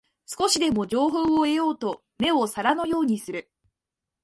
[0.25, 3.51] 少しでも情報を得ようと目を皿のようにする